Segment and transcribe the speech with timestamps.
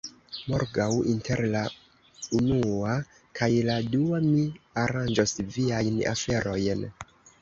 [0.51, 1.61] Morgaŭ, inter la
[2.39, 2.95] unua
[3.41, 4.47] kaj la dua, mi
[4.85, 6.83] aranĝos viajn aferojn.